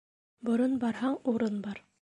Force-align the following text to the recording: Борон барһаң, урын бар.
Борон 0.49 0.73
барһаң, 0.85 1.21
урын 1.35 1.65
бар. 1.69 1.87